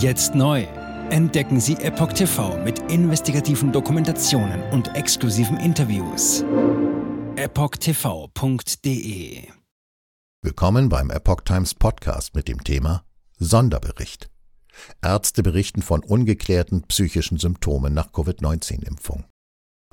[0.00, 0.62] Jetzt neu.
[1.10, 6.42] Entdecken Sie Epoch TV mit investigativen Dokumentationen und exklusiven Interviews.
[7.36, 8.78] EpochTV.de
[10.40, 13.04] Willkommen beim Epoch Times Podcast mit dem Thema
[13.36, 14.30] Sonderbericht.
[15.02, 19.26] Ärzte berichten von ungeklärten psychischen Symptomen nach Covid-19-Impfung.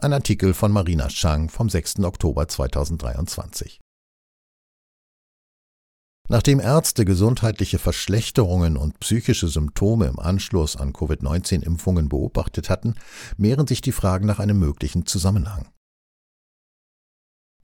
[0.02, 2.00] Ein Artikel von Marina Chang vom 6.
[2.05, 3.82] Oktober 2023.
[6.30, 12.96] Nachdem Ärzte gesundheitliche Verschlechterungen und psychische Symptome im Anschluss an Covid-19-Impfungen beobachtet hatten,
[13.38, 15.69] mehren sich die Fragen nach einem möglichen Zusammenhang.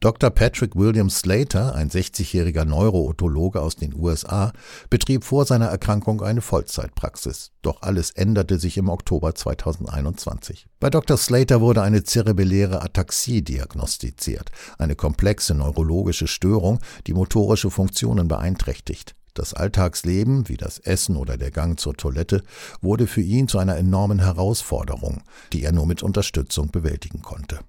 [0.04, 0.32] Dr.
[0.32, 4.52] Patrick William Slater, ein 60-jähriger Neurootologe aus den USA,
[4.90, 7.52] betrieb vor seiner Erkrankung eine Vollzeitpraxis.
[7.62, 10.68] Doch alles änderte sich im Oktober 2021.
[10.82, 11.16] Bei Dr.
[11.16, 19.16] Slater wurde eine zerebelläre Ataxie diagnostiziert, eine komplexe neurologische Störung, die motorische Funktionen beeinträchtigt.
[19.34, 22.44] Das Alltagsleben, wie das Essen oder der Gang zur Toilette,
[22.82, 25.22] wurde für ihn zu einer enormen Herausforderung,
[25.54, 27.60] die er nur mit Unterstützung bewältigen konnte.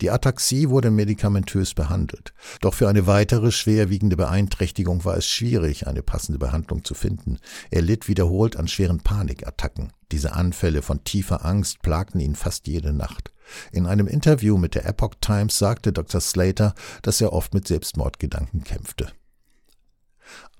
[0.00, 2.32] Die Ataxie wurde medikamentös behandelt.
[2.60, 7.38] Doch für eine weitere schwerwiegende Beeinträchtigung war es schwierig, eine passende Behandlung zu finden.
[7.70, 9.92] Er litt wiederholt an schweren Panikattacken.
[10.10, 13.32] Diese Anfälle von tiefer Angst plagten ihn fast jede Nacht.
[13.72, 16.20] In einem Interview mit der Epoch Times sagte Dr.
[16.20, 19.12] Slater, dass er oft mit Selbstmordgedanken kämpfte.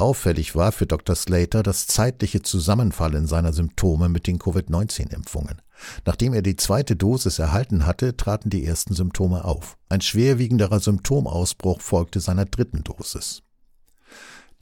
[0.01, 1.15] Auffällig war für Dr.
[1.15, 5.61] Slater das zeitliche Zusammenfallen seiner Symptome mit den Covid-19-Impfungen.
[6.07, 9.77] Nachdem er die zweite Dosis erhalten hatte, traten die ersten Symptome auf.
[9.91, 13.43] Ein schwerwiegenderer Symptomausbruch folgte seiner dritten Dosis.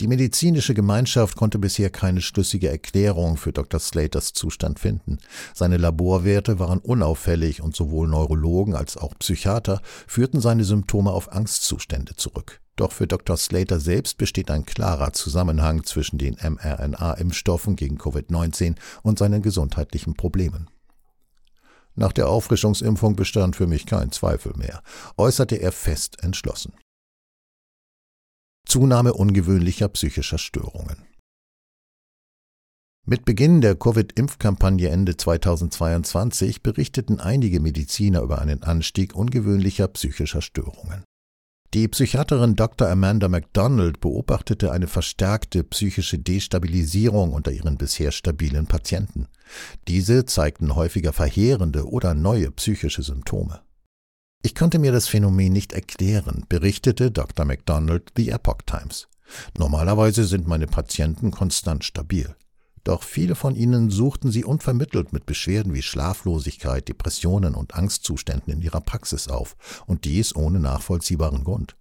[0.01, 3.81] Die medizinische Gemeinschaft konnte bisher keine schlüssige Erklärung für Dr.
[3.81, 5.19] Slaters Zustand finden.
[5.55, 12.15] Seine Laborwerte waren unauffällig und sowohl Neurologen als auch Psychiater führten seine Symptome auf Angstzustände
[12.15, 12.61] zurück.
[12.77, 13.37] Doch für Dr.
[13.37, 20.71] Slater selbst besteht ein klarer Zusammenhang zwischen den mRNA-Impfstoffen gegen Covid-19 und seinen gesundheitlichen Problemen.
[21.97, 24.81] Nach der Auffrischungsimpfung bestand für mich kein Zweifel mehr,
[25.17, 26.73] äußerte er fest entschlossen.
[28.69, 30.99] Zunahme ungewöhnlicher psychischer Störungen.
[33.07, 41.03] Mit Beginn der Covid-Impfkampagne Ende 2022 berichteten einige Mediziner über einen Anstieg ungewöhnlicher psychischer Störungen.
[41.73, 42.89] Die Psychiaterin Dr.
[42.89, 49.29] Amanda MacDonald beobachtete eine verstärkte psychische Destabilisierung unter ihren bisher stabilen Patienten.
[49.89, 53.61] Diese zeigten häufiger verheerende oder neue psychische Symptome.
[54.41, 57.45] Ich konnte mir das Phänomen nicht erklären, berichtete Dr.
[57.45, 59.09] MacDonald The Epoch Times.
[59.59, 62.37] Normalerweise sind meine Patienten konstant stabil.
[62.85, 68.63] Doch viele von ihnen suchten sie unvermittelt mit Beschwerden wie Schlaflosigkeit, Depressionen und Angstzuständen in
[68.63, 69.57] ihrer Praxis auf,
[69.87, 71.77] und dies ohne nachvollziehbaren Grund.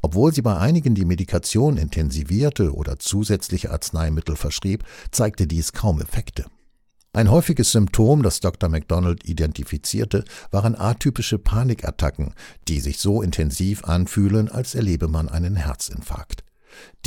[0.00, 6.46] Obwohl sie bei einigen die Medikation intensivierte oder zusätzliche Arzneimittel verschrieb, zeigte dies kaum Effekte.
[7.14, 8.68] Ein häufiges Symptom, das Dr.
[8.68, 12.34] MacDonald identifizierte, waren atypische Panikattacken,
[12.68, 16.44] die sich so intensiv anfühlen, als erlebe man einen Herzinfarkt.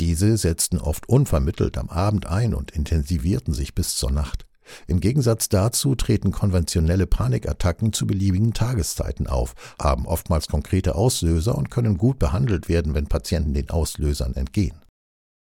[0.00, 4.44] Diese setzten oft unvermittelt am Abend ein und intensivierten sich bis zur Nacht.
[4.86, 11.70] Im Gegensatz dazu treten konventionelle Panikattacken zu beliebigen Tageszeiten auf, haben oftmals konkrete Auslöser und
[11.70, 14.81] können gut behandelt werden, wenn Patienten den Auslösern entgehen.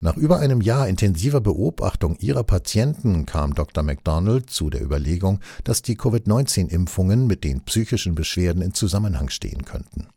[0.03, 3.86] Nach über einem Jahr intensiver Beobachtung ihrer Patienten kam Dr.
[3.86, 10.09] McDonald zu der Überlegung, dass die Covid-19-Impfungen mit den psychischen Beschwerden in Zusammenhang stehen könnten.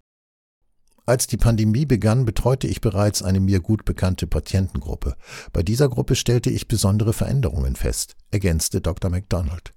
[1.05, 5.15] Als die Pandemie begann, betreute ich bereits eine mir gut bekannte Patientengruppe.
[5.53, 9.09] Bei dieser Gruppe stellte ich besondere Veränderungen fest, ergänzte Dr.
[9.09, 9.73] McDonald.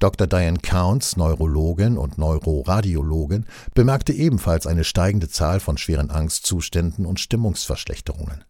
[0.00, 0.26] Dr.
[0.26, 8.42] Diane Counts, Neurologin und Neuroradiologin, bemerkte ebenfalls eine steigende Zahl von schweren Angstzuständen und Stimmungsverschlechterungen.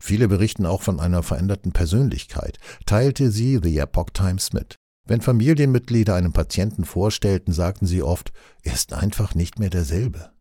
[0.00, 4.76] Viele berichten auch von einer veränderten Persönlichkeit, teilte sie The Epoch Times mit.
[5.06, 10.33] Wenn Familienmitglieder einen Patienten vorstellten, sagten sie oft, er ist einfach nicht mehr derselbe.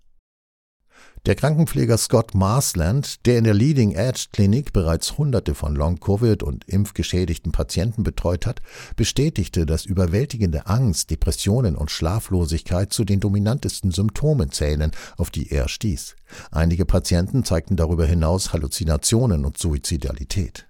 [1.26, 6.66] Der Krankenpfleger Scott Marsland, der in der Leading Edge Klinik bereits hunderte von Long-Covid und
[6.68, 8.62] impfgeschädigten Patienten betreut hat,
[8.98, 15.70] bestätigte, dass überwältigende Angst, Depressionen und Schlaflosigkeit zu den dominantesten Symptomen zählen, auf die er
[15.70, 16.18] stieß.
[16.52, 20.68] Einige Patienten zeigten darüber hinaus Halluzinationen und Suizidalität.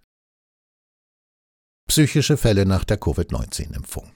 [1.89, 4.11] Psychische Fälle nach der Covid-19-Impfung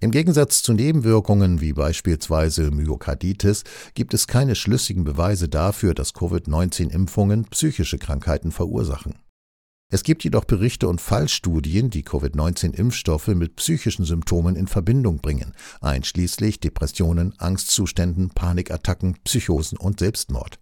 [0.00, 3.64] im Gegensatz zu Nebenwirkungen wie beispielsweise Myokarditis
[3.94, 9.14] gibt es keine schlüssigen Beweise dafür, dass Covid-19-Impfungen psychische Krankheiten verursachen.
[9.92, 16.60] Es gibt jedoch Berichte und Fallstudien, die Covid-19-Impfstoffe mit psychischen Symptomen in Verbindung bringen, einschließlich
[16.60, 20.60] Depressionen, Angstzuständen, Panikattacken, Psychosen und Selbstmord.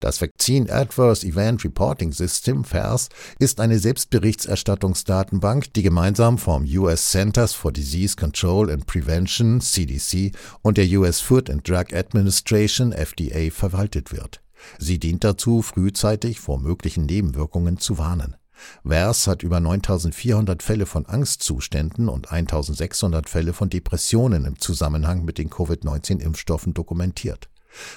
[0.00, 3.08] Das Vaccine Adverse Event Reporting System FAERS
[3.40, 10.78] ist eine Selbstberichterstattungsdatenbank, die gemeinsam vom US Centers for Disease Control and Prevention CDC und
[10.78, 14.40] der US Food and Drug Administration FDA verwaltet wird.
[14.78, 18.36] Sie dient dazu, frühzeitig vor möglichen Nebenwirkungen zu warnen.
[18.84, 25.38] VERS hat über 9400 Fälle von Angstzuständen und 1600 Fälle von Depressionen im Zusammenhang mit
[25.38, 27.48] den Covid-19-Impfstoffen dokumentiert.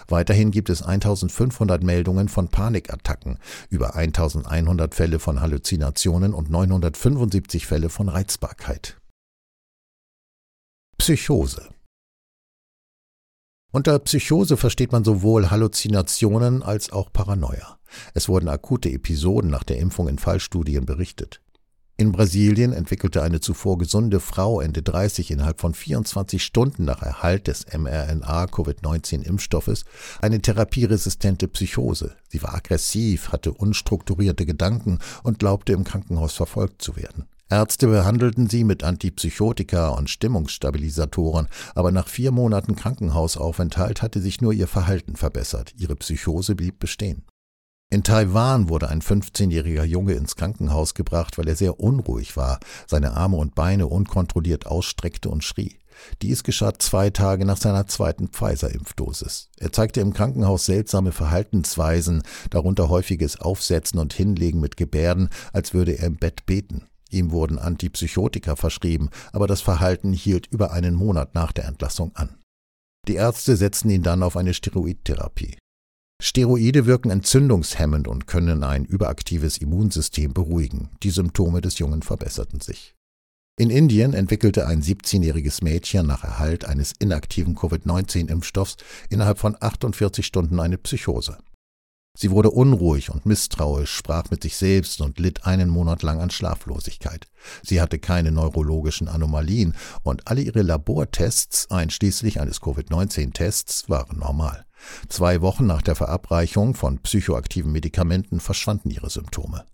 [0.08, 3.40] Weiterhin gibt es 1500 Meldungen von Panikattacken,
[3.70, 8.98] über 1100 Fälle von Halluzinationen und 975 Fälle von Reizbarkeit.
[10.98, 11.70] Psychose
[13.74, 17.80] unter Psychose versteht man sowohl Halluzinationen als auch Paranoia.
[18.14, 21.42] Es wurden akute Episoden nach der Impfung in Fallstudien berichtet.
[22.02, 27.46] In Brasilien entwickelte eine zuvor gesunde Frau Ende 30 innerhalb von 24 Stunden nach Erhalt
[27.46, 29.86] des mRNA-Covid-19-Impfstoffes
[30.20, 32.16] eine therapieresistente Psychose.
[32.28, 37.28] Sie war aggressiv, hatte unstrukturierte Gedanken und glaubte im Krankenhaus verfolgt zu werden.
[37.52, 44.54] Ärzte behandelten sie mit Antipsychotika und Stimmungsstabilisatoren, aber nach vier Monaten Krankenhausaufenthalt hatte sich nur
[44.54, 47.26] ihr Verhalten verbessert, ihre Psychose blieb bestehen.
[47.94, 53.18] In Taiwan wurde ein 15-jähriger Junge ins Krankenhaus gebracht, weil er sehr unruhig war, seine
[53.18, 55.78] Arme und Beine unkontrolliert ausstreckte und schrie.
[56.22, 59.50] Dies geschah zwei Tage nach seiner zweiten Pfizer-Impfdosis.
[59.58, 65.92] Er zeigte im Krankenhaus seltsame Verhaltensweisen, darunter häufiges Aufsetzen und Hinlegen mit Gebärden, als würde
[65.92, 66.88] er im Bett beten.
[67.10, 72.38] Ihm wurden Antipsychotika verschrieben, aber das Verhalten hielt über einen Monat nach der Entlassung an.
[73.10, 75.58] Die Ärzte setzten ihn dann auf eine Steroidtherapie.
[76.24, 80.92] Steroide wirken entzündungshemmend und können ein überaktives Immunsystem beruhigen.
[81.02, 82.94] Die Symptome des Jungen verbesserten sich.
[83.58, 88.78] In Indien entwickelte ein 17-jähriges Mädchen nach Erhalt eines inaktiven Covid-19-Impfstoffs
[89.10, 91.40] innerhalb von 48 Stunden eine Psychose.
[92.16, 96.30] Sie wurde unruhig und misstrauisch, sprach mit sich selbst und litt einen Monat lang an
[96.30, 97.28] Schlaflosigkeit.
[97.64, 104.66] Sie hatte keine neurologischen Anomalien und alle ihre Labortests, einschließlich eines Covid-19-Tests, waren normal.
[105.10, 109.66] Zwei Wochen nach der Verabreichung von psychoaktiven Medikamenten verschwanden ihre Symptome.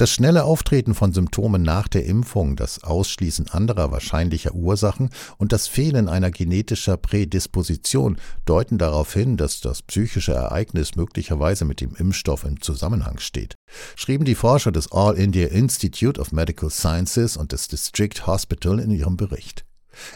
[0.00, 5.66] Das schnelle Auftreten von Symptomen nach der Impfung, das Ausschließen anderer wahrscheinlicher Ursachen und das
[5.66, 8.16] Fehlen einer genetischer Prädisposition
[8.46, 13.56] deuten darauf hin, dass das psychische Ereignis möglicherweise mit dem Impfstoff im Zusammenhang steht,
[13.94, 18.90] schrieben die Forscher des All India Institute of Medical Sciences und des District Hospital in
[18.90, 19.66] ihrem Bericht.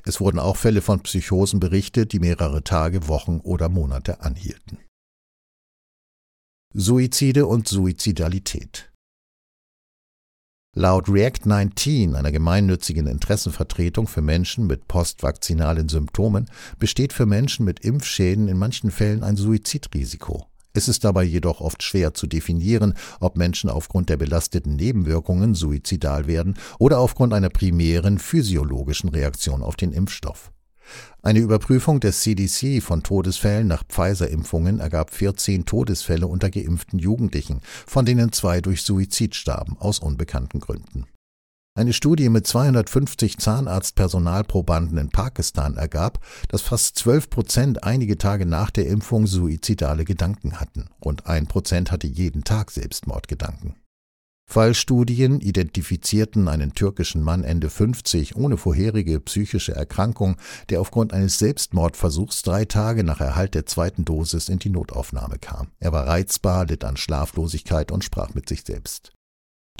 [0.05, 4.79] Es wurden auch Fälle von Psychosen berichtet, die mehrere Tage, Wochen oder Monate anhielten.
[6.73, 8.91] Suizide und Suizidalität
[10.77, 17.79] Laut React 19, einer gemeinnützigen Interessenvertretung für Menschen mit postvakzinalen Symptomen, besteht für Menschen mit
[17.85, 20.49] Impfschäden in manchen Fällen ein Suizidrisiko.
[20.77, 26.27] Es ist dabei jedoch oft schwer zu definieren, ob Menschen aufgrund der belasteten Nebenwirkungen suizidal
[26.27, 30.51] werden oder aufgrund einer primären physiologischen Reaktion auf den Impfstoff.
[31.23, 38.05] Eine Überprüfung des CDC von Todesfällen nach Pfizer-Impfungen ergab 14 Todesfälle unter geimpften Jugendlichen, von
[38.05, 41.07] denen zwei durch Suizid starben, aus unbekannten Gründen.
[41.77, 48.71] Eine Studie mit 250 Zahnarztpersonalprobanden in Pakistan ergab, dass fast 12 Prozent einige Tage nach
[48.71, 50.91] der Impfung suizidale Gedanken hatten.
[51.05, 53.75] Rund ein Prozent hatte jeden Tag Selbstmordgedanken.
[54.47, 60.37] Fallstudien identifizierten einen türkischen Mann Ende 50 ohne vorherige psychische Erkrankung,
[60.69, 65.73] der aufgrund eines Selbstmordversuchs drei Tage nach Erhalt der zweiten Dosis in die Notaufnahme kam.
[65.81, 69.14] Er war reizbar, litt an Schlaflosigkeit und sprach mit sich selbst.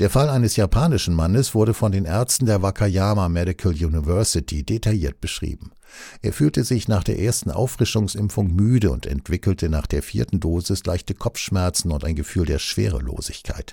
[0.01, 5.71] Der Fall eines japanischen Mannes wurde von den Ärzten der Wakayama Medical University detailliert beschrieben.
[6.21, 11.15] Er fühlte sich nach der ersten Auffrischungsimpfung müde und entwickelte nach der vierten Dosis leichte
[11.15, 13.71] Kopfschmerzen und ein Gefühl der Schwerelosigkeit.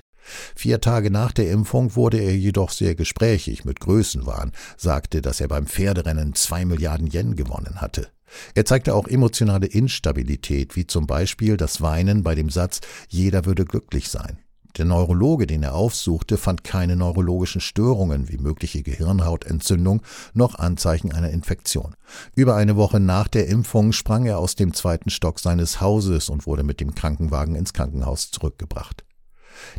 [0.54, 5.48] Vier Tage nach der Impfung wurde er jedoch sehr gesprächig mit Größenwahn, sagte, dass er
[5.48, 8.06] beim Pferderennen zwei Milliarden Yen gewonnen hatte.
[8.54, 13.64] Er zeigte auch emotionale Instabilität, wie zum Beispiel das Weinen bei dem Satz Jeder würde
[13.64, 14.38] glücklich sein.
[14.78, 20.02] Der Neurologe, den er aufsuchte, fand keine neurologischen Störungen wie mögliche Gehirnhautentzündung
[20.32, 21.94] noch Anzeichen einer Infektion.
[22.34, 26.46] Über eine Woche nach der Impfung sprang er aus dem zweiten Stock seines Hauses und
[26.46, 29.04] wurde mit dem Krankenwagen ins Krankenhaus zurückgebracht.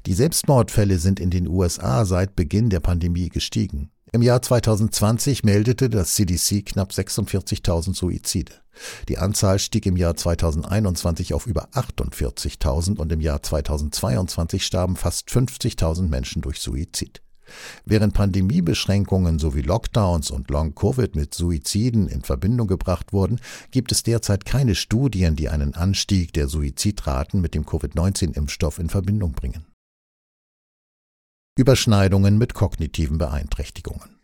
[0.05, 3.89] Die Selbstmordfälle sind in den USA seit Beginn der Pandemie gestiegen.
[4.15, 8.51] Im Jahr 2020 meldete das CDC knapp 46.000 Suizide.
[9.09, 15.29] Die Anzahl stieg im Jahr 2021 auf über 48.000 und im Jahr 2022 starben fast
[15.29, 17.23] 50.000 Menschen durch Suizid.
[17.85, 23.39] Während Pandemiebeschränkungen sowie Lockdowns und Long-Covid mit Suiziden in Verbindung gebracht wurden,
[23.71, 29.31] gibt es derzeit keine Studien, die einen Anstieg der Suizidraten mit dem Covid-19-Impfstoff in Verbindung
[29.31, 29.65] bringen.
[31.55, 34.19] Überschneidungen mit kognitiven Beeinträchtigungen.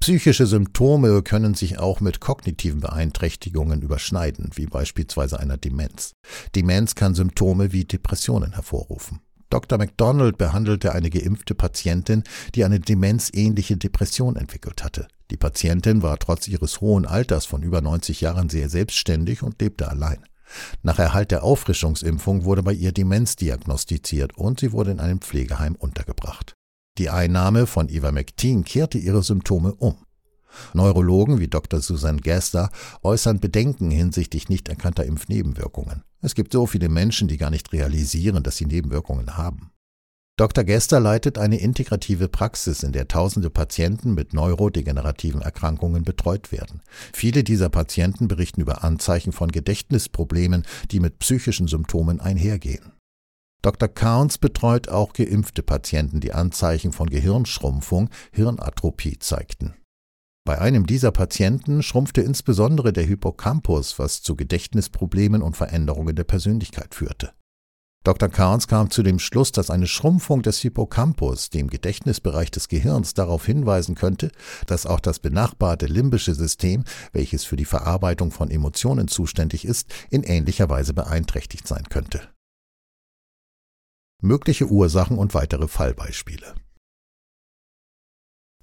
[0.00, 6.12] Psychische Symptome können sich auch mit kognitiven Beeinträchtigungen überschneiden, wie beispielsweise einer Demenz.
[6.54, 9.20] Demenz kann Symptome wie Depressionen hervorrufen.
[9.50, 9.78] Dr.
[9.78, 12.22] McDonald behandelte eine geimpfte Patientin,
[12.54, 15.08] die eine demenzähnliche Depression entwickelt hatte.
[15.30, 19.88] Die Patientin war trotz ihres hohen Alters von über 90 Jahren sehr selbstständig und lebte
[19.88, 20.24] allein.
[20.82, 25.74] Nach Erhalt der Auffrischungsimpfung wurde bei ihr Demenz diagnostiziert und sie wurde in einem Pflegeheim
[25.74, 26.54] untergebracht.
[26.98, 29.96] Die Einnahme von Ivermectin kehrte ihre Symptome um.
[30.74, 31.80] Neurologen wie Dr.
[31.80, 32.70] Susan Gaster
[33.02, 36.04] äußern Bedenken hinsichtlich nicht erkannter Impfnebenwirkungen.
[36.20, 39.71] Es gibt so viele Menschen, die gar nicht realisieren, dass sie Nebenwirkungen haben.
[40.38, 40.64] Dr.
[40.64, 46.80] Gester leitet eine integrative Praxis, in der tausende Patienten mit neurodegenerativen Erkrankungen betreut werden.
[47.12, 52.92] Viele dieser Patienten berichten über Anzeichen von Gedächtnisproblemen, die mit psychischen Symptomen einhergehen.
[53.60, 53.88] Dr.
[53.88, 59.74] Counts betreut auch geimpfte Patienten, die Anzeichen von Gehirnschrumpfung, Hirnatrophie zeigten.
[60.44, 66.94] Bei einem dieser Patienten schrumpfte insbesondere der Hippocampus, was zu Gedächtnisproblemen und Veränderungen der Persönlichkeit
[66.94, 67.32] führte.
[68.04, 68.28] Dr.
[68.28, 73.46] Carnes kam zu dem Schluss, dass eine Schrumpfung des Hippocampus, dem Gedächtnisbereich des Gehirns, darauf
[73.46, 74.32] hinweisen könnte,
[74.66, 80.22] dass auch das benachbarte limbische System, welches für die Verarbeitung von Emotionen zuständig ist, in
[80.22, 82.28] ähnlicher Weise beeinträchtigt sein könnte
[84.22, 86.54] mögliche Ursachen und weitere Fallbeispiele.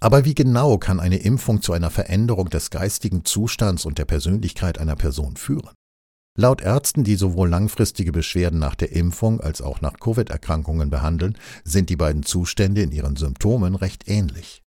[0.01, 4.77] Aber wie genau kann eine Impfung zu einer Veränderung des geistigen Zustands und der Persönlichkeit
[4.79, 5.75] einer Person führen?
[6.39, 11.89] Laut Ärzten, die sowohl langfristige Beschwerden nach der Impfung als auch nach Covid-Erkrankungen behandeln, sind
[11.89, 14.63] die beiden Zustände in ihren Symptomen recht ähnlich.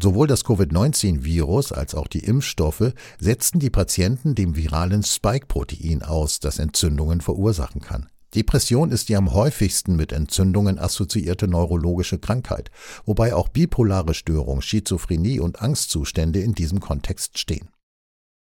[0.00, 6.58] Sowohl das Covid-19-Virus als auch die Impfstoffe setzen die Patienten dem viralen Spike-Protein aus, das
[6.58, 8.08] Entzündungen verursachen kann.
[8.34, 12.70] Depression ist die am häufigsten mit Entzündungen assoziierte neurologische Krankheit,
[13.04, 17.68] wobei auch bipolare Störung, Schizophrenie und Angstzustände in diesem Kontext stehen.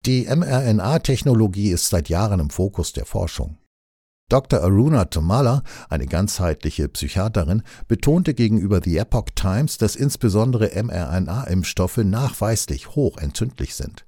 [0.07, 3.59] Die mRNA-Technologie ist seit Jahren im Fokus der Forschung.
[4.29, 4.61] Dr.
[4.61, 13.17] Aruna Tomala, eine ganzheitliche Psychiaterin, betonte gegenüber The Epoch Times, dass insbesondere mRNA-Impfstoffe nachweislich hoch
[13.17, 14.07] entzündlich sind.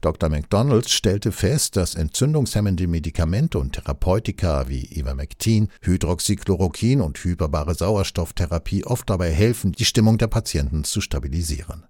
[0.00, 0.28] Dr.
[0.28, 9.10] McDonald stellte fest, dass entzündungshemmende Medikamente und Therapeutika wie Ivermectin, Hydroxychloroquin und hyperbare Sauerstofftherapie oft
[9.10, 11.84] dabei helfen, die Stimmung der Patienten zu stabilisieren.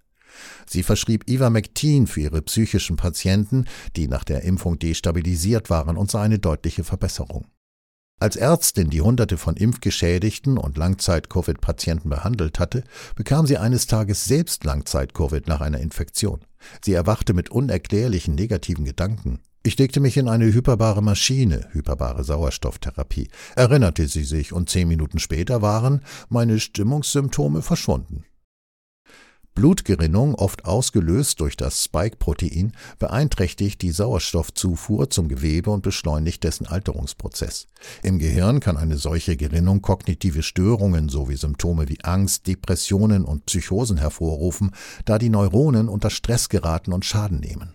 [0.66, 6.22] Sie verschrieb Ivermectin für ihre psychischen Patienten, die nach der Impfung destabilisiert waren und sah
[6.22, 7.46] eine deutliche Verbesserung.
[8.22, 12.84] Als Ärztin, die Hunderte von Impfgeschädigten und Langzeit-Covid-Patienten behandelt hatte,
[13.16, 16.38] bekam sie eines Tages selbst Langzeit-Covid nach einer Infektion.
[16.84, 19.40] Sie erwachte mit unerklärlichen negativen Gedanken.
[19.64, 25.18] Ich legte mich in eine hyperbare Maschine, hyperbare Sauerstofftherapie, erinnerte sie sich, und zehn Minuten
[25.18, 28.24] später waren meine Stimmungssymptome verschwunden.
[29.54, 37.66] Blutgerinnung, oft ausgelöst durch das Spike-Protein, beeinträchtigt die Sauerstoffzufuhr zum Gewebe und beschleunigt dessen Alterungsprozess.
[38.02, 43.98] Im Gehirn kann eine solche Gerinnung kognitive Störungen sowie Symptome wie Angst, Depressionen und Psychosen
[43.98, 44.72] hervorrufen,
[45.04, 47.74] da die Neuronen unter Stress geraten und Schaden nehmen.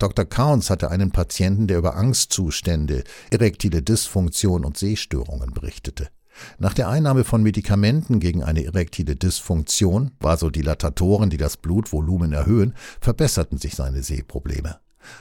[0.00, 0.24] Dr.
[0.24, 6.08] Counts hatte einen Patienten, der über Angstzustände, erektile Dysfunktion und Sehstörungen berichtete.
[6.58, 13.58] Nach der Einnahme von Medikamenten gegen eine erektile Dysfunktion, Vasodilatatoren, die das Blutvolumen erhöhen, verbesserten
[13.58, 14.78] sich seine Sehprobleme.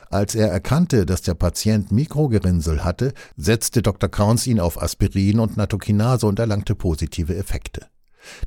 [0.09, 4.09] Als er erkannte, dass der Patient Mikrogerinnsel hatte, setzte Dr.
[4.09, 7.87] Counts ihn auf Aspirin und Natokinase und erlangte positive Effekte.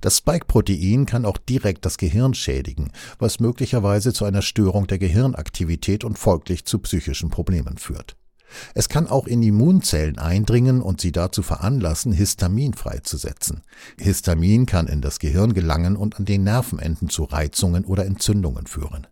[0.01, 6.03] Das Spike-Protein kann auch direkt das Gehirn schädigen, was möglicherweise zu einer Störung der Gehirnaktivität
[6.05, 8.17] und folglich zu psychischen Problemen führt.
[8.75, 13.63] Es kann auch in Immunzellen eindringen und sie dazu veranlassen, Histamin freizusetzen.
[13.99, 19.07] Histamin kann in das Gehirn gelangen und an den Nervenenden zu Reizungen oder Entzündungen führen.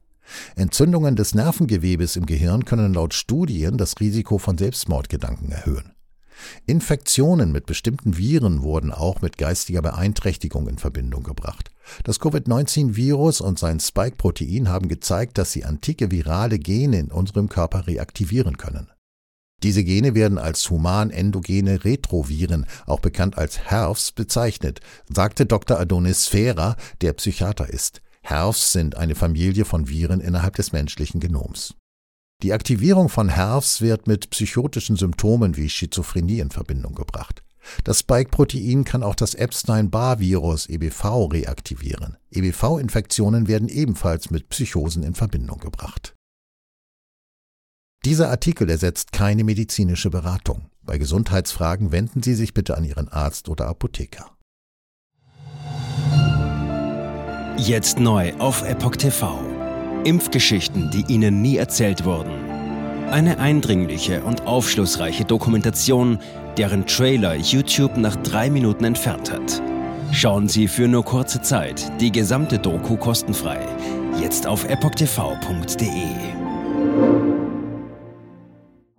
[0.57, 5.95] Entzündungen des Nervengewebes im Gehirn können laut Studien das Risiko von Selbstmordgedanken erhöhen.
[6.67, 11.71] Infektionen mit bestimmten Viren wurden auch mit geistiger Beeinträchtigung in Verbindung gebracht.
[12.03, 17.87] Das Covid-19-Virus und sein Spike-Protein haben gezeigt, dass sie antike virale Gene in unserem Körper
[17.87, 18.89] reaktivieren können.
[19.65, 25.81] Diese Gene werden als human-endogene Retroviren, auch bekannt als HERVs, bezeichnet, sagte Dr.
[25.81, 28.03] Adonis Sfera, der Psychiater ist.
[28.21, 31.75] HERVs sind eine Familie von Viren innerhalb des menschlichen Genoms.
[32.43, 37.43] Die Aktivierung von HERVs wird mit psychotischen Symptomen wie Schizophrenie in Verbindung gebracht.
[37.85, 42.19] Das Spike-Protein kann auch das Epstein-Barr-Virus EBV reaktivieren.
[42.33, 46.14] EBV-Infektionen werden ebenfalls mit Psychosen in Verbindung gebracht.
[48.05, 50.67] Dieser Artikel ersetzt keine medizinische Beratung.
[50.83, 54.31] Bei Gesundheitsfragen wenden Sie sich bitte an Ihren Arzt oder Apotheker.
[57.57, 59.41] Jetzt neu auf Epoch TV.
[60.05, 62.33] Impfgeschichten, die Ihnen nie erzählt wurden.
[63.11, 66.19] Eine eindringliche und aufschlussreiche Dokumentation,
[66.59, 69.63] deren Trailer YouTube nach drei Minuten entfernt hat.
[70.13, 73.67] Schauen Sie für nur kurze Zeit die gesamte Doku kostenfrei.
[74.21, 76.35] Jetzt auf epochtv.de.